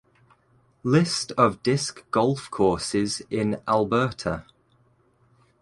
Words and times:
List 0.83 1.31
of 1.33 1.61
disc 1.61 2.09
golf 2.09 2.49
courses 2.49 3.21
in 3.29 3.61
Alberta 3.67 4.45